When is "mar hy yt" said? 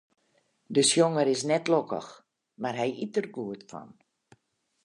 2.61-3.13